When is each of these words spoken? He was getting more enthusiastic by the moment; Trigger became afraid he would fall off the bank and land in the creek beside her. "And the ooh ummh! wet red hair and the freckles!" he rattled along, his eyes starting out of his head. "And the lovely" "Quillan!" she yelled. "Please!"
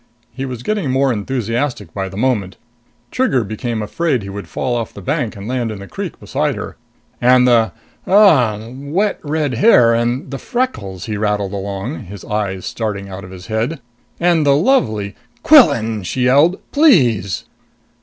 He 0.33 0.45
was 0.45 0.63
getting 0.63 0.89
more 0.89 1.13
enthusiastic 1.13 1.93
by 1.93 2.09
the 2.09 2.17
moment; 2.17 2.57
Trigger 3.11 3.43
became 3.43 3.83
afraid 3.83 4.23
he 4.23 4.29
would 4.29 4.47
fall 4.47 4.75
off 4.75 4.95
the 4.95 4.99
bank 5.03 5.35
and 5.35 5.47
land 5.47 5.71
in 5.71 5.77
the 5.77 5.85
creek 5.87 6.19
beside 6.19 6.55
her. 6.55 6.75
"And 7.21 7.47
the 7.47 7.71
ooh 8.07 8.11
ummh! 8.11 8.91
wet 8.93 9.19
red 9.21 9.53
hair 9.53 9.93
and 9.93 10.31
the 10.31 10.39
freckles!" 10.39 11.05
he 11.05 11.17
rattled 11.17 11.53
along, 11.53 12.05
his 12.05 12.25
eyes 12.25 12.65
starting 12.65 13.09
out 13.09 13.23
of 13.23 13.29
his 13.29 13.45
head. 13.45 13.79
"And 14.19 14.43
the 14.43 14.55
lovely" 14.55 15.13
"Quillan!" 15.43 16.01
she 16.01 16.23
yelled. 16.23 16.57
"Please!" 16.71 17.45